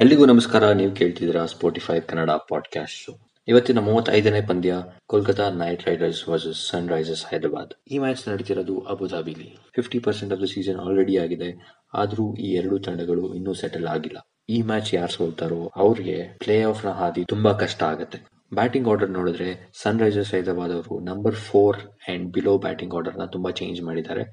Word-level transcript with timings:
ಎಲ್ಲಿಗೂ 0.00 0.26
ನಮಸ್ಕಾರ. 0.26 0.72
ನೀವು 0.72 0.92
ಕೇಳ್ತಿದ್ದೀರಾ 0.92 1.46
ಸ್ಪೋಟಿಫೈ 1.46 2.00
ಕನ್ನಡ 2.00 2.30
ಪಾಡ್ಕಾಸ್ಟ್ 2.30 2.96
ಶೋ 2.96 3.12
ಇವತ್ತಿನ 3.48 3.78
ಮೂವತ್ತೈದನೇ 3.78 4.40
ಪಂದ್ಯ, 4.40 4.74
Kolkata 5.06 5.50
Knight 5.50 5.88
Riders 5.88 6.28
versus 6.28 6.70
Sunrisers 6.88 7.26
Hyderabad. 7.26 7.92
ಈ 7.92 7.98
ಮ್ಯಾಚ್ 7.98 8.28
ನಡೀತಿರೋದು 8.28 8.80
ಅಬುಧಾಬಿಲಿ. 8.80 9.58
Fifty 9.76 9.98
percent 9.98 10.32
of 10.32 10.42
the 10.42 10.44
season 10.44 10.76
already 10.76 11.18
ಆಗಿದೆ. 11.18 11.80
ಆದರೂ 11.94 12.34
ಈ 12.34 12.52
ಎರಡು 12.52 12.78
ತಂಡಗಳು 12.78 13.34
ಇನ್ನೂ 13.34 13.54
ಸೆಟಲ್ 13.54 13.86
ಆಗಿಲ್ಲ. 13.86 14.26
ಈ 14.48 14.62
ಮ್ಯಾಚ್ 14.62 14.94
ಯಾರು 14.94 15.12
ಸೋಲ್ತಾರೋ 15.12 15.72
ಅವ್ರಿಗೆ 15.76 16.36
ಪ್ಲೇ 16.38 16.62
ಆಫ್ನ 16.62 16.88
ಹಾದಿ 16.88 17.24
ತುಂಬಾ 17.24 17.52
ಕಷ್ಟ 17.52 17.82
ಆಗುತ್ತೆ. 17.82 18.18
ಬ್ಯಾಟಿಂಗ್ 18.52 18.88
ಆರ್ಡರ್ 18.88 19.12
ನೋಡಿದ್ರೆ 19.18 19.48
ಸನ್ 19.82 20.00
ರೈಸರ್ಸ್ 20.02 20.32
ಹೈದರಾಬಾದ್ 20.34 20.72
ಅವರು 20.76 20.94
number 21.10 21.36
four 21.48 21.78
and 22.12 22.24
below 22.36 22.54
batting 22.58 22.94
ಆರ್ಡರ್ನ 22.98 23.26
ತುಂಬಾ 23.34 23.50
ಚೇಂಜ್ 23.60 23.80
ಮಾಡಿದ್ದಾರೆ. 23.82 24.24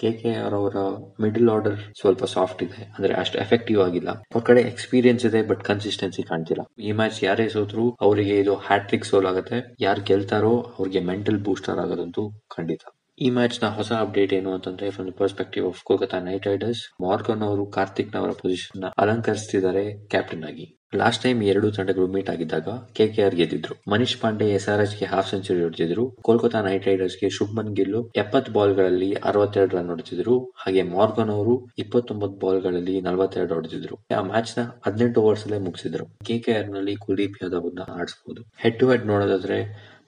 ಕೆ 0.00 0.10
ಕೆ 0.12 0.30
ಆರ್ 0.44 0.54
ಅವರ 0.58 0.76
ಮಿಡಲ್ 1.20 1.50
ಆರ್ಡರ್ 1.52 1.78
ಸ್ವಲ್ಪ 2.00 2.24
ಸಾಫ್ಟ್ 2.34 2.62
ಇದೆ, 2.62 2.80
ಅಂದ್ರೆ 2.96 3.12
ಅಷ್ಟು 3.14 3.36
ಎಫೆಕ್ಟಿವ್ 3.44 3.80
ಆಗಿಲ್ಲ. 3.86 4.10
ಅವ್ರ 4.32 4.42
ಕಡೆ 4.44 4.62
ಎಕ್ಸ್ಪೀರಿಯನ್ಸ್ 4.72 5.24
ಇದೆ 5.28 5.40
ಬಟ್ 5.50 5.62
ಕನ್ಸಿಸ್ಟೆನ್ಸಿ 5.62 6.24
ಕಾಣ್ತಿಲ್ಲ. 6.30 6.64
ಈ 6.86 6.92
ಮ್ಯಾಚ್ 6.92 7.20
ಯಾರೇ 7.24 7.46
ಸೋತ್ರು 7.48 7.86
ಅವರಿಗೆ 8.00 8.36
ಇದು 8.42 8.56
ಹ್ಯಾಟ್ರಿಕ್ 8.68 9.08
ಸೋಲ್ 9.10 9.28
ಆಗುತ್ತೆ 9.32 9.58
ಯಾರು 9.86 10.02
ಗೆಲ್ತಾರೋ 10.10 10.54
ಅವ್ರಿಗೆ 10.78 11.02
ಮೆಂಟಲ್ 11.12 11.40
ಬೂಸ್ಟರ್ 11.48 11.80
ಆಗೋದಂತೂ 11.84 12.24
ಖಂಡಿತ. 12.56 12.84
ಈ 13.18 13.30
ಮ್ಯಾಚ್ನ 13.30 13.66
ಹೊಸ 13.66 13.92
ಅಪ್ಡೇಟ್ 13.92 14.32
ಏನು 14.32 14.52
ಅಂತಂದ್ರೆ 14.52 14.90
from 14.90 15.12
perspective 15.12 15.66
of 15.66 15.78
Kolkata 15.84 16.18
Knight 16.20 16.46
Riders 16.46 16.82
Morgan 17.02 17.42
ಅವರು 17.42 17.66
ಕಾರ್ತಿಕ್ 17.66 18.16
ನವರ 18.16 18.30
ಪೊಸಿಷನ್ನ 18.30 18.84
ಅಲಂಕರಿಸ್ತಿದ್ದಾರೆ 18.98 19.84
ಕ್ಯಾಪ್ಟನ್ 20.06 20.44
ಆಗಿ. 20.44 20.66
ಲಾಸ್ಟ್ 20.96 21.22
ಟೈಮ್ 21.22 21.42
ಎರಡು 21.42 21.70
ತಂಡಗಳು 21.70 22.06
ಮೀಟ್ 22.06 22.30
ಆಗಿದ್ದಾಗ 22.30 22.68
ಕೆ 22.92 23.08
ಕೆ 23.08 23.22
ಆರ್ 23.22 23.34
ಗೆದ್ದಿದ್ರು. 23.34 23.74
ಮನೀಶ್ 23.92 24.20
ಪಾಂಡೆ 24.20 24.48
ಎಸ್ 24.48 24.68
ಆರ್ 24.68 24.80
ಎಚ್ಗೆ 24.80 25.04
ಹಾಫ್ 25.04 25.30
ಸೆಂಚುರಿ 25.30 25.62
ಹೊಡೆದಿದ್ರು. 25.62 26.10
ಕೋಲ್ಕತಾ 26.22 26.60
ನೈಟ್ 26.60 26.86
ರೈಡರ್ಸ್ಗೆ 26.86 27.30
ಶುಭ್ಮನ್ 27.30 27.72
ಗಿಲ್ಲು 27.76 28.10
ಎಪ್ಪತ್ 28.16 28.50
ಬಾಲ್ಗಳಲ್ಲಿ 28.50 29.12
ಅರವತ್ತೆರಡು 29.30 29.76
ರನ್ 29.76 29.86
ಹೊಡೆದಿದ್ರು. 29.86 30.52
ಹಾಗೆ 30.56 30.82
ಮಾರ್ಗನ್ 30.82 31.30
ಅವರು 31.30 31.68
ಇಪ್ಪತ್ತೊಂಬತ್ತು 31.78 32.46
ಬಾಲ್ಗಳಲ್ಲಿ 32.46 33.00
ನಲವತ್ತೆರಡು 33.00 33.54
ಹೊಡೆದಿದ್ರು. 33.54 33.98
ಆ 34.16 34.22
ಮ್ಯಾಚ್ನ 34.22 34.62
ಹದಿನೆಂಟು 34.86 35.22
ಓವರ್ಸ್ 35.22 35.44
ಅಲ್ಲೇ 35.44 35.58
ಮುಗಿಸಿದ್ರು. 35.58 36.06
ಕೆಕೆಆರ್ನಲ್ಲಿ 36.24 36.96
ಕುಲದೀಪ್ 36.96 37.42
ಯಾದವ್ 37.42 37.68
ಆಡಿಸಬಹುದು 38.00 38.42
ಹೆಡ್ 38.56 38.78
ಟು 38.78 38.90
ಹೆಡ್ 38.90 39.06
ನೋಡೋದಾದ್ರೆ 39.06 39.60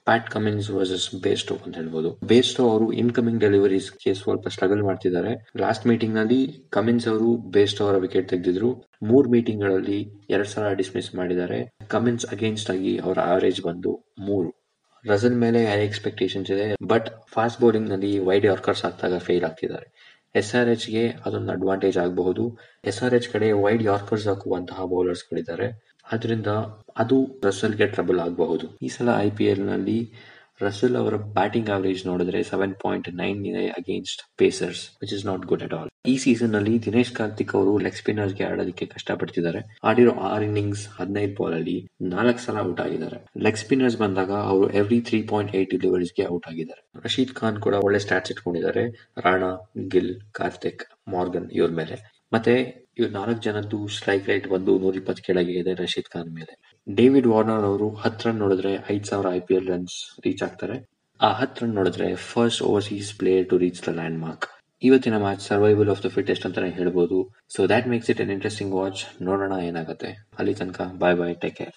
ಪ್ಯಾಟ್ 0.09 0.29
ಕಮಿಂಗ್ಸ್ 0.35 0.69
ವರ್ಸಸ್ 0.77 1.07
ಬೇಸ್ಟೋ 1.23 1.55
ಅಂತ 1.65 1.75
ಹೇಳ್ಬೋದು. 1.81 2.11
ಬೇಸ್ಟ್ 2.31 2.59
ಅವರು 2.67 2.85
ಇನ್ಕಮಿಂಗ್ 3.03 3.41
ಡೆಲಿವರೀಸ್ 3.45 3.89
ಸ್ವಲ್ಪ 4.21 4.47
ಸ್ಟ್ರಗಲ್ 4.55 4.83
ಮಾಡ್ತಿದ್ದಾರೆ. 4.89 5.33
ಲಾಸ್ಟ್ 5.63 5.87
ಮೀಟಿಂಗ್ನಲ್ಲಿ 5.91 6.39
ಕಮಿನ್ಸ್ 6.77 7.07
ಅವರು 7.13 7.29
ಬೇಸ್ಟ್ 7.57 7.81
ಅವರ 7.85 7.97
ವಿಕೆಟ್ 8.05 8.29
ತೆಗೆದಿದ್ರು. 8.29 8.69
ಮೂರ್ 9.09 9.27
ಮೀಟಿಂಗ್ಗಳಲ್ಲಿ 9.35 9.99
ಎರಡ್ 10.29 10.49
ಸಲ 10.53 10.71
ಡಿಸ್ಮಿಸ್ 10.81 11.09
ಮಾಡಿದ್ದಾರೆ. 11.19 11.59
ಕಮಿನ್ಸ್ 11.95 12.25
ಅಗೇನ್ಸ್ಟ್ 12.35 12.71
ಆಗಿ 12.75 12.93
ಅವರ 13.05 13.17
ಆವರೇಜ್ 13.33 13.61
ಬಂದು 13.67 13.93
ಮೂರು. 14.29 14.49
ರಜನ್ 15.05 15.37
ಮೇಲೆ 15.43 15.59
ಹೈ 15.71 15.81
ಎಕ್ಸ್ಪೆಕ್ಟೇಷನ್ಸ್ 15.89 16.49
ಇದೆ 16.51 16.65
ಬಟ್ 16.93 17.07
ಫಾಸ್ಟ್ 17.33 17.59
ಬೌಲಿಂಗ್ನಲ್ಲಿ 17.61 18.13
ವೈಡ್ 18.29 18.45
ಯಾರ್ಕರ್ಸ್ 18.45 18.85
ಆಗ್ತಾಗ 18.85 19.17
ಫೇಲ್ 19.27 19.45
ಆಗ್ತಿದ್ದಾರೆ. 19.49 19.87
ಎಸ್ 20.35 20.55
ಆರ್ 20.55 20.69
ಎಚ್ಗೆ 20.69 21.07
ಅದೊಂದು 21.25 21.51
ಅಡ್ವಾಂಟೇಜ್ 21.51 21.97
ಆಗಬಹುದು. 21.97 22.59
ಎಸ್ 22.85 23.03
ಆರ್ 23.03 23.13
ಎಚ್ 23.13 23.29
ಕಡೆ 23.29 23.51
ವೈಡ್ 23.51 23.83
ಯಾರ್ಕರ್ಸ್ 23.83 24.27
ಹಾಕುವಂತಹ 24.27 24.85
ಬೌಲರ್ಸ್ 24.85 25.23
ಗಳಿದ್ದಾರೆ. 25.23 25.89
ಅದರಿಂದ 26.11 26.47
ಅದು 26.97 27.41
ರಸಲ್ಗೆ 27.43 27.87
ಟ್ರಬಲ್ 27.87 28.19
ಆಗಬಹುದು. 28.19 28.77
ಈ 28.81 28.87
ಸಲ 28.87 29.09
ಐ 29.17 29.29
ಎಲ್ 29.43 30.07
ರಸಲ್ 30.61 30.95
ಅವರ 30.95 31.15
ಬ್ಯಾಟಿಂಗ್ 31.15 31.69
ಅವರೇಜ್ 31.69 32.07
ನೋಡಿದ್ರೆ 32.07 32.43
ಸೆವೆನ್ 32.43 32.73
ಪಾಯಿಂಟ್ 32.83 33.07
ನೈನ್ 33.13 33.45
ಇದೆ 33.45 33.67
against 33.69 34.21
pacers 34.37 34.81
which 35.01 35.13
is 35.13 35.25
not 35.25 35.45
good 35.45 35.63
at 35.63 35.73
all 35.73 35.89
ಈ 36.07 36.17
ಸೀಸನ್ನಲ್ಲಿ 36.17 36.83
ದಿನೇಶ್ 36.85 37.13
ಕಾರ್ತಿಕ್ 37.13 37.55
ಅವರು 37.55 37.77
ಲೆಗ್ 37.77 37.95
ಸ್ಪಿನ್ನರ್ಸ್ಗೆ 37.95 38.43
ಆಡೋದಕ್ಕೆ 38.43 38.85
ಕಷ್ಟಪಡ್ತಿದ್ದಾರೆ. 38.85 39.61
ಆಡಿರೋ 39.83 40.11
ಆರ್ 40.11 40.43
ಇನ್ನಿಂಗ್ಸ್ 40.43 40.87
ಹದಿನೈದು 40.97 41.33
ಬಾಲ್ 41.39 41.53
ಅಲ್ಲಿ 41.53 41.77
ನಾಲ್ಕು 42.01 42.39
ಸಲ 42.39 42.57
ಔಟ್ 42.59 42.81
ಆಗಿದ್ದಾರೆ. 42.81 43.19
ಲೆಗ್ 43.37 43.57
ಸ್ಪಿನ್ನರ್ಸ್ 43.57 43.97
ಬಂದಾಗ 43.97 44.31
ಅವರು 44.31 44.69
ಎವ್ರಿ 44.71 44.99
ತ್ರೀ 45.01 45.23
ಪಾಯಿಂಟ್ 45.23 45.55
ಏಟ್ 45.55 45.69
ಡಿಲಿವರೀಸ್ಗೆ 45.69 46.25
ಔಟ್ 46.27 46.47
ಆಗಿದ್ದಾರೆ. 46.47 46.81
ರಶೀದ್ 47.05 47.33
ಖಾನ್ 47.35 47.59
ಕೂಡ 47.59 47.73
ಒಳ್ಳೆ 47.73 47.99
ಸ್ಟಾಟ್ಸ್ 47.99 48.31
ಇಟ್ಕೊಂಡಿದ್ದಾರೆ. 48.31 48.85
ರಾಣಾ, 49.17 49.51
ಗಿಲ್, 49.87 50.21
ಕಾರ್ತಿಕ್, 50.31 50.83
ಮಾರ್ಗನ್ 51.07 51.49
ಇವ್ರ 51.51 51.71
ಮೇಲೆ. 51.71 51.97
ಮತ್ತೆ 52.33 52.55
ಇವ್ರು 52.97 53.11
ನಾಲ್ಕು 53.13 53.41
ಜನದ್ದು 53.41 53.87
ಸ್ಟ್ರೈಕ್ 53.87 54.29
ರೇಟ್ 54.29 54.47
ಬಂದು 54.47 54.79
ನೂರ 54.79 54.95
ಇಪ್ಪತ್ತು 54.95 55.23
ಕೆಳಗೆ 55.23 55.51
ಇದೆ 55.51 55.73
ರಶೀದ್ 55.73 56.09
ಖಾನ್ 56.09 56.31
ಮೇಲೆ. 56.35 56.53
ಡೇವಿಡ್ 56.97 57.27
ವಾರ್ನರ್ 57.27 57.65
ಅವರು 57.69 57.87
ಹತ್ತು 58.03 58.23
ರನ್ 58.27 58.39
ನೋಡಿದ್ರೆ 58.43 58.71
ಐದ್ 58.93 59.07
ಸಾವಿರ 59.09 59.27
I 59.37 59.39
P 59.39 59.53
L 59.55 59.67
runs 59.67 59.95
reach 60.25 60.41
ಆಗ್ತಾರೆ. 60.43 60.77
ಆ 61.19 61.29
ಹತ್ತು 61.39 61.59
ರನ್ 61.61 61.75
ನೋಡಿದ್ರೆ 61.79 62.07
first 62.15 62.61
overseas 62.61 63.09
player 63.19 63.49
to 63.49 63.57
reach 63.57 63.81
the 63.87 63.93
landmark 64.19 64.47
ಇವತ್ತಿನ 64.81 65.17
match 65.17 65.43
survival 65.49 65.91
of 65.93 66.03
the 66.05 66.09
fittest 66.17 66.45
ಅಂತಾನೆ 66.45 66.69
ಹೇಳ್ಬೋದು. 66.69 67.17
So 67.55 67.67
that 67.73 67.87
makes 67.87 68.09
it 68.09 68.21
an 68.21 68.31
interesting 68.37 68.73
watch 68.81 69.03
ನೋಡೋಣ 69.21 69.53
ಏನಾಗುತ್ತೆ. 69.69 70.11
ಅಲ್ಲಿ 70.39 70.53
ತನಕ 70.53 70.81
ಬಾಯ್ 71.03 71.17
ಬಾಯ್ 71.21 71.35
ಟೇಕ್ 71.35 71.57
ಕೇರ್ 71.57 71.73